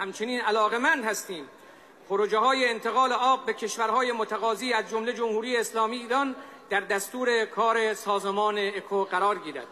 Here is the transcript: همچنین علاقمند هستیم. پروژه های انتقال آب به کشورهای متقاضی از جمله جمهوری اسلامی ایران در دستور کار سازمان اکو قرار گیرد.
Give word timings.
همچنین 0.00 0.40
علاقمند 0.40 1.04
هستیم. 1.04 1.48
پروژه 2.08 2.38
های 2.38 2.68
انتقال 2.68 3.12
آب 3.12 3.46
به 3.46 3.52
کشورهای 3.52 4.12
متقاضی 4.12 4.72
از 4.72 4.90
جمله 4.90 5.12
جمهوری 5.12 5.56
اسلامی 5.56 5.96
ایران 5.96 6.36
در 6.70 6.80
دستور 6.80 7.44
کار 7.44 7.94
سازمان 7.94 8.58
اکو 8.58 9.04
قرار 9.04 9.38
گیرد. 9.38 9.66